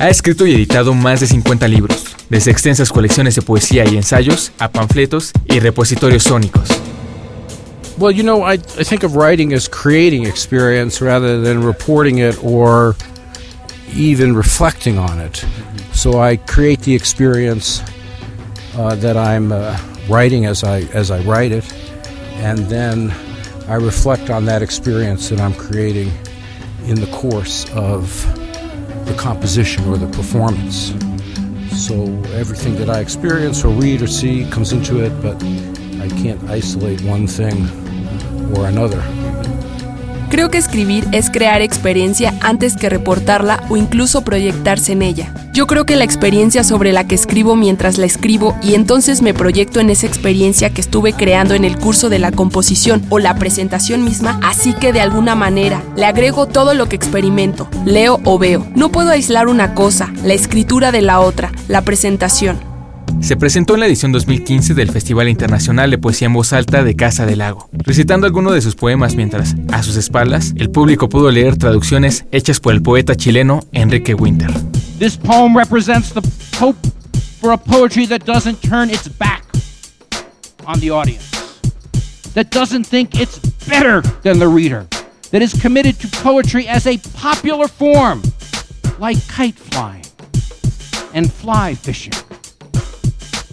Ha 0.00 0.08
escrito 0.08 0.44
y 0.44 0.54
editado 0.54 0.92
más 0.92 1.20
de 1.20 1.28
50 1.28 1.68
libros, 1.68 2.16
desde 2.28 2.50
extensas 2.50 2.90
colecciones 2.90 3.36
de 3.36 3.42
poesía 3.42 3.84
y 3.88 3.96
ensayos 3.96 4.50
a 4.58 4.68
panfletos 4.70 5.30
y 5.44 5.60
repositorios 5.60 6.24
sónicos. 6.24 6.68
Well, 7.96 8.12
you 8.12 8.24
know, 8.24 8.42
I, 8.42 8.54
I 8.54 8.82
think 8.82 9.04
of 9.04 9.14
writing 9.14 9.52
as 9.52 9.68
creating 9.68 10.26
experience 10.26 11.00
rather 11.04 11.40
than 11.40 11.64
reporting 11.64 12.18
it 12.18 12.36
or 12.42 12.96
even 13.94 14.34
reflecting 14.34 14.98
on 14.98 15.20
it. 15.20 15.44
So 15.92 16.20
I 16.20 16.38
create 16.38 16.80
the 16.80 16.94
experience 16.94 17.82
uh, 18.76 18.96
that 18.96 19.16
I'm 19.16 19.52
uh, 19.52 19.76
writing 20.08 20.46
as 20.46 20.64
I 20.64 20.88
as 20.94 21.10
I 21.10 21.20
write 21.24 21.52
it, 21.52 21.64
and 22.42 22.66
then 22.70 23.12
I 23.70 23.74
reflect 23.74 24.30
on 24.30 24.46
that 24.46 24.62
experience 24.62 25.28
that 25.28 25.38
I'm 25.40 25.54
creating 25.54 26.10
in 26.86 27.00
the 27.00 27.06
course 27.12 27.70
of 27.70 28.26
the 29.06 29.14
composition 29.16 29.84
or 29.88 29.96
the 29.96 30.08
performance. 30.08 30.88
So 31.86 32.02
everything 32.34 32.74
that 32.78 32.90
I 32.90 32.98
experience 32.98 33.64
or 33.64 33.68
read 33.68 34.02
or 34.02 34.08
see 34.08 34.44
comes 34.50 34.72
into 34.72 35.04
it, 35.04 35.10
but 35.22 35.36
I 36.02 36.08
can't 36.20 36.42
isolate 36.50 37.00
one 37.02 37.28
thing 37.28 37.68
or 38.56 38.66
another. 38.66 39.00
Creo 40.30 40.48
que 40.48 40.58
escribir 40.58 41.08
es 41.10 41.28
crear 41.28 41.60
experiencia 41.60 42.32
antes 42.40 42.76
que 42.76 42.88
reportarla 42.88 43.64
o 43.68 43.76
incluso 43.76 44.22
proyectarse 44.22 44.92
en 44.92 45.02
ella. 45.02 45.34
Yo 45.52 45.66
creo 45.66 45.84
que 45.84 45.96
la 45.96 46.04
experiencia 46.04 46.62
sobre 46.62 46.92
la 46.92 47.08
que 47.08 47.16
escribo 47.16 47.56
mientras 47.56 47.98
la 47.98 48.06
escribo 48.06 48.56
y 48.62 48.74
entonces 48.74 49.22
me 49.22 49.34
proyecto 49.34 49.80
en 49.80 49.90
esa 49.90 50.06
experiencia 50.06 50.70
que 50.70 50.80
estuve 50.80 51.14
creando 51.14 51.54
en 51.54 51.64
el 51.64 51.76
curso 51.76 52.08
de 52.08 52.20
la 52.20 52.30
composición 52.30 53.04
o 53.08 53.18
la 53.18 53.34
presentación 53.34 54.04
misma, 54.04 54.38
así 54.44 54.72
que 54.72 54.92
de 54.92 55.00
alguna 55.00 55.34
manera 55.34 55.82
le 55.96 56.06
agrego 56.06 56.46
todo 56.46 56.74
lo 56.74 56.88
que 56.88 56.94
experimento, 56.94 57.68
leo 57.84 58.20
o 58.22 58.38
veo. 58.38 58.64
No 58.76 58.92
puedo 58.92 59.10
aislar 59.10 59.48
una 59.48 59.74
cosa, 59.74 60.12
la 60.22 60.34
escritura 60.34 60.92
de 60.92 61.02
la 61.02 61.18
otra, 61.18 61.50
la 61.66 61.82
presentación. 61.82 62.69
Se 63.20 63.36
presentó 63.36 63.74
en 63.74 63.80
la 63.80 63.86
edición 63.86 64.12
2015 64.12 64.74
del 64.74 64.90
Festival 64.90 65.28
Internacional 65.28 65.90
de 65.90 65.98
Poesía 65.98 66.26
en 66.26 66.32
Voz 66.32 66.52
Alta 66.52 66.82
de 66.82 66.96
Casa 66.96 67.26
del 67.26 67.38
Lago, 67.38 67.68
recitando 67.72 68.26
algunos 68.26 68.54
de 68.54 68.62
sus 68.62 68.74
poemas 68.74 69.14
mientras, 69.14 69.54
a 69.72 69.82
sus 69.82 69.96
espaldas, 69.96 70.54
el 70.56 70.70
público 70.70 71.08
pudo 71.08 71.30
leer 71.30 71.56
traducciones 71.56 72.24
hechas 72.32 72.60
por 72.60 72.72
el 72.72 72.82
poeta 72.82 73.14
chileno 73.14 73.60
Enrique 73.72 74.14
Winter. 74.14 74.50
This 74.98 75.16
poem 75.16 75.56
represents 75.56 76.12
the 76.12 76.22
hope 76.58 76.78
for 77.40 77.52
a 77.52 77.58
poetry 77.58 78.06
that 78.06 78.24
doesn't 78.24 78.60
turn 78.62 78.90
its 78.90 79.08
back 79.08 79.44
on 80.66 80.80
the 80.80 80.90
audience, 80.90 81.30
that 82.34 82.50
doesn't 82.50 82.86
think 82.86 83.20
it's 83.20 83.38
better 83.68 84.00
than 84.22 84.38
the 84.38 84.48
reader, 84.48 84.86
that 85.30 85.42
is 85.42 85.52
committed 85.52 86.00
to 86.00 86.08
poetry 86.22 86.66
as 86.66 86.86
a 86.86 86.98
popular 87.14 87.68
form, 87.68 88.22
like 88.98 89.18
kite 89.28 89.56
flying 89.56 90.04
and 91.12 91.30
fly 91.30 91.74
fishing. 91.74 92.12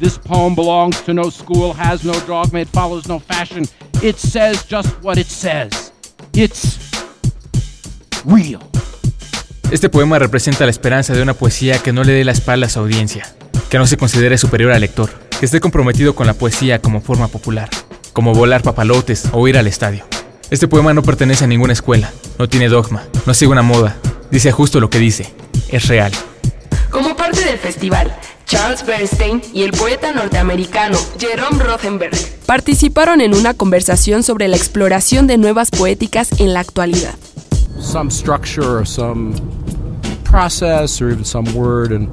This 0.00 0.16
poem 0.16 0.54
belongs 0.54 0.98
to 1.02 1.12
no 1.12 1.30
school, 1.30 1.74
has 1.74 2.04
no 2.04 2.14
dogma, 2.26 2.60
it 2.60 2.68
follows 2.68 3.06
no 3.06 3.18
fashion. 3.18 3.66
It 4.02 4.16
says 4.16 4.64
just 4.66 4.88
what 5.02 5.18
it 5.18 5.26
says. 5.26 5.92
It's 6.32 6.78
real. 8.24 8.60
Este 9.70 9.90
poema 9.90 10.18
representa 10.18 10.64
la 10.64 10.70
esperanza 10.70 11.12
de 11.12 11.20
una 11.20 11.34
poesía 11.34 11.80
que 11.80 11.92
no 11.92 12.02
le 12.02 12.14
dé 12.14 12.24
la 12.24 12.32
espalda 12.32 12.66
a 12.66 12.70
su 12.70 12.78
audiencia, 12.78 13.26
que 13.68 13.76
no 13.76 13.86
se 13.86 13.98
considere 13.98 14.38
superior 14.38 14.72
al 14.72 14.80
lector, 14.80 15.10
que 15.38 15.44
esté 15.44 15.60
comprometido 15.60 16.14
con 16.14 16.26
la 16.26 16.32
poesía 16.32 16.80
como 16.80 17.02
forma 17.02 17.28
popular, 17.28 17.68
como 18.14 18.32
volar 18.32 18.62
papalotes 18.62 19.28
o 19.32 19.46
ir 19.48 19.58
al 19.58 19.66
estadio. 19.66 20.06
Este 20.50 20.66
poema 20.66 20.94
no 20.94 21.02
pertenece 21.02 21.44
a 21.44 21.46
ninguna 21.46 21.74
escuela, 21.74 22.10
no 22.38 22.48
tiene 22.48 22.70
dogma, 22.70 23.04
no 23.26 23.34
sigue 23.34 23.52
una 23.52 23.60
moda, 23.60 23.98
dice 24.30 24.50
justo 24.50 24.80
lo 24.80 24.88
que 24.88 24.98
dice, 24.98 25.30
es 25.68 25.88
real. 25.88 26.10
Como 26.88 27.14
parte 27.14 27.44
del 27.44 27.58
festival, 27.58 28.16
Charles 28.50 28.84
Bernstein 28.84 29.40
y 29.54 29.62
el 29.62 29.70
poeta 29.70 30.12
norteamericano 30.12 30.98
Jerome 31.20 31.62
Rothenberg 31.62 32.10
participaron 32.46 33.20
en 33.20 33.32
una 33.32 33.54
conversación 33.54 34.24
sobre 34.24 34.48
la 34.48 34.56
exploración 34.56 35.28
de 35.28 35.38
nuevas 35.38 35.70
poéticas 35.70 36.32
en 36.40 36.52
la 36.52 36.58
actualidad. 36.58 37.14
Some 37.80 38.10
structure 38.10 38.66
or 38.66 38.84
some 38.84 39.34
process 40.24 41.00
or 41.00 41.12
even 41.12 41.24
some 41.24 41.48
word 41.54 41.92
and 41.92 42.08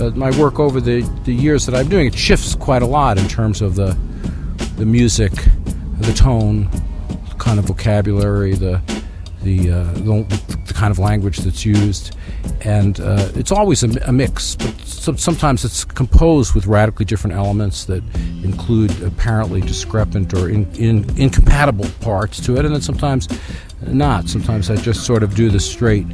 uh, 0.00 0.10
my 0.16 0.30
work 0.38 0.58
over 0.58 0.80
the, 0.80 1.02
the 1.26 1.34
years 1.34 1.66
that 1.66 1.74
I'm 1.74 1.90
doing 1.90 2.06
it 2.06 2.14
shifts 2.14 2.54
quite 2.54 2.80
a 2.80 2.86
lot 2.86 3.18
in 3.18 3.28
terms 3.28 3.60
of 3.60 3.74
the 3.74 3.94
the 4.78 4.86
music, 4.86 5.32
the 6.00 6.14
tone, 6.14 6.70
the 7.28 7.34
kind 7.36 7.58
of 7.58 7.66
vocabulary, 7.66 8.54
the 8.54 8.80
the, 9.42 9.70
uh, 9.70 9.92
the, 9.92 10.24
the 10.66 10.71
kind 10.82 10.90
of 10.90 10.98
language 10.98 11.38
that's 11.38 11.64
used, 11.64 12.16
and 12.62 12.98
uh, 12.98 13.30
it's 13.36 13.52
always 13.52 13.84
a, 13.84 13.88
a 14.08 14.10
mix. 14.10 14.56
But 14.56 14.76
so, 14.80 15.14
sometimes 15.14 15.64
it's 15.64 15.84
composed 15.84 16.56
with 16.56 16.66
radically 16.66 17.04
different 17.04 17.36
elements 17.36 17.84
that 17.84 18.02
include 18.42 18.90
apparently 19.00 19.60
discrepant 19.60 20.34
or 20.34 20.48
in, 20.48 20.68
in, 20.74 21.08
incompatible 21.16 21.86
parts 22.00 22.40
to 22.46 22.56
it, 22.56 22.64
and 22.64 22.74
then 22.74 22.82
sometimes 22.82 23.28
not. 23.86 24.28
Sometimes 24.28 24.70
I 24.70 24.74
just 24.74 25.06
sort 25.06 25.22
of 25.22 25.36
do 25.36 25.50
the 25.50 25.60
straight 25.60 26.08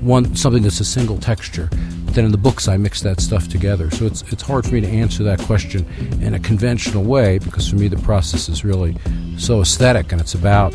one 0.00 0.34
something 0.34 0.64
that's 0.64 0.80
a 0.80 0.84
single 0.84 1.18
texture. 1.18 1.68
But 2.04 2.14
then 2.16 2.24
in 2.24 2.32
the 2.32 2.44
books 2.48 2.66
I 2.66 2.76
mix 2.78 3.02
that 3.02 3.20
stuff 3.20 3.46
together. 3.46 3.92
So 3.92 4.06
it's 4.06 4.22
it's 4.32 4.42
hard 4.42 4.66
for 4.66 4.74
me 4.74 4.80
to 4.80 4.88
answer 4.88 5.22
that 5.22 5.38
question 5.42 5.86
in 6.20 6.34
a 6.34 6.40
conventional 6.40 7.04
way 7.04 7.38
because 7.38 7.68
for 7.70 7.76
me 7.76 7.86
the 7.86 7.98
process 7.98 8.48
is 8.48 8.64
really 8.64 8.96
so 9.38 9.60
aesthetic 9.60 10.10
and 10.10 10.20
it's 10.20 10.34
about 10.34 10.74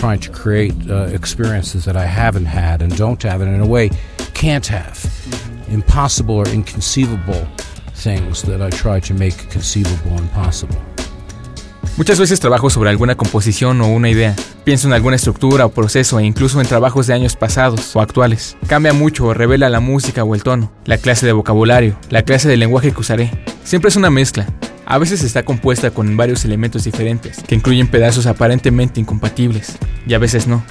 trying 0.00 0.18
to 0.18 0.30
create 0.30 0.72
uh, 0.88 1.14
experiences 1.14 1.84
that 1.84 1.94
I 1.94 2.06
haven't 2.06 2.46
had 2.46 2.80
and 2.80 2.96
don't 2.96 3.22
have, 3.22 3.42
and 3.42 3.54
in 3.54 3.60
a 3.60 3.66
way 3.66 3.90
can't 4.32 4.66
have. 4.66 4.98
Impossible 5.68 6.36
or 6.36 6.48
inconceivable 6.48 7.46
things 7.94 8.42
that 8.44 8.62
I 8.62 8.70
try 8.70 8.98
to 9.00 9.14
make 9.14 9.36
conceivable 9.50 10.16
and 10.16 10.30
possible. 10.32 10.76
Muchas 11.98 12.18
veces 12.18 12.40
trabajo 12.40 12.70
sobre 12.70 12.88
alguna 12.88 13.14
composición 13.14 13.82
o 13.82 13.88
una 13.88 14.08
idea. 14.08 14.34
Pienso 14.64 14.86
en 14.86 14.94
alguna 14.94 15.16
estructura 15.16 15.66
o 15.66 15.70
proceso 15.70 16.18
e 16.18 16.24
incluso 16.24 16.60
en 16.60 16.66
trabajos 16.66 17.06
de 17.06 17.12
años 17.12 17.36
pasados 17.36 17.94
o 17.94 18.00
actuales. 18.00 18.56
Cambia 18.68 18.94
mucho 18.94 19.26
o 19.26 19.34
revela 19.34 19.68
la 19.68 19.80
música 19.80 20.24
o 20.24 20.34
el 20.34 20.42
tono, 20.42 20.72
la 20.86 20.96
clase 20.96 21.26
de 21.26 21.32
vocabulario, 21.32 21.98
la 22.08 22.22
clase 22.22 22.48
de 22.48 22.56
lenguaje 22.56 22.92
que 22.92 23.00
usaré. 23.00 23.30
Siempre 23.64 23.90
es 23.90 23.96
una 23.96 24.08
mezcla. 24.08 24.46
A 24.90 24.98
veces 24.98 25.22
está 25.22 25.44
compuesta 25.44 25.92
con 25.92 26.16
varios 26.16 26.44
elementos 26.44 26.82
diferentes, 26.82 27.44
que 27.46 27.54
incluyen 27.54 27.86
pedazos 27.86 28.26
aparentemente 28.26 28.98
incompatibles, 28.98 29.78
y 30.04 30.14
a 30.14 30.18
veces 30.18 30.48
no. 30.48 30.64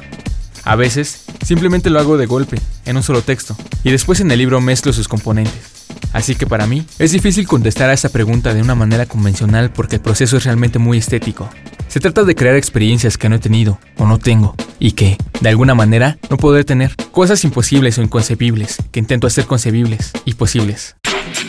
A 0.65 0.75
veces, 0.75 1.23
simplemente 1.41 1.89
lo 1.89 2.01
hago 2.01 2.17
de 2.17 2.25
golpe, 2.25 2.59
en 2.85 2.97
un 2.97 3.03
solo 3.03 3.21
texto, 3.21 3.55
y 3.81 3.91
después 3.91 4.19
en 4.19 4.29
el 4.29 4.39
libro 4.39 4.59
mezclo 4.59 4.91
sus 4.91 5.07
componentes. 5.07 5.87
Así 6.11 6.35
que 6.35 6.45
para 6.45 6.67
mí 6.67 6.85
es 6.99 7.13
difícil 7.13 7.47
contestar 7.47 7.89
a 7.89 7.93
esta 7.93 8.09
pregunta 8.09 8.53
de 8.53 8.61
una 8.61 8.75
manera 8.75 9.05
convencional 9.05 9.71
porque 9.71 9.95
el 9.95 10.01
proceso 10.01 10.35
es 10.35 10.43
realmente 10.43 10.79
muy 10.79 10.97
estético. 10.97 11.49
Se 11.87 12.01
trata 12.01 12.25
de 12.25 12.35
crear 12.35 12.57
experiencias 12.57 13.17
que 13.17 13.29
no 13.29 13.37
he 13.37 13.39
tenido 13.39 13.79
o 13.97 14.05
no 14.05 14.19
tengo 14.19 14.53
y 14.79 14.91
que, 14.91 15.17
de 15.39 15.49
alguna 15.49 15.75
manera, 15.75 16.17
no 16.29 16.35
podré 16.35 16.65
tener. 16.65 16.93
Cosas 17.13 17.45
imposibles 17.45 17.97
o 17.97 18.01
inconcebibles 18.01 18.77
que 18.91 18.99
intento 18.99 19.27
hacer 19.27 19.45
concebibles 19.45 20.11
y 20.25 20.33
posibles. 20.33 20.97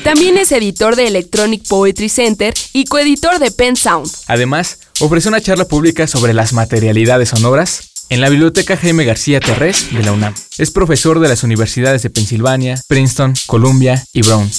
También 0.04 0.38
es 0.38 0.50
editor 0.52 0.96
de 0.96 1.06
Electronic 1.06 1.68
Poetry 1.68 2.08
Center 2.08 2.54
y 2.72 2.84
coeditor 2.84 3.38
de 3.38 3.50
Pen 3.50 3.76
Sound. 3.76 4.10
Además, 4.26 4.78
ofrece 5.00 5.28
una 5.28 5.40
charla 5.40 5.66
pública 5.66 6.06
sobre 6.06 6.32
las 6.32 6.52
materialidades 6.52 7.28
sonoras 7.28 7.90
en 8.08 8.20
la 8.20 8.28
Biblioteca 8.28 8.76
Jaime 8.76 9.04
García 9.04 9.40
Terrés 9.40 9.94
de 9.94 10.02
la 10.02 10.12
UNAM. 10.12 10.34
Es 10.58 10.70
profesor 10.70 11.20
de 11.20 11.28
las 11.28 11.42
universidades 11.42 12.02
de 12.02 12.10
Pensilvania, 12.10 12.80
Princeton, 12.88 13.34
Columbia 13.46 14.02
y 14.12 14.22
Brown. 14.22 14.50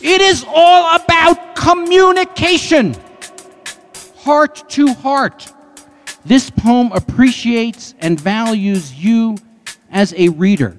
It 0.00 0.22
is 0.22 0.44
all 0.44 0.86
about 0.94 1.38
communication, 1.54 2.94
heart 4.24 4.68
to 4.74 4.94
heart. 5.02 5.42
This 6.26 6.50
poem 6.50 6.92
appreciates 6.92 7.94
and 8.00 8.20
values 8.20 8.92
you 8.94 9.34
as 9.90 10.12
a 10.12 10.28
reader. 10.38 10.78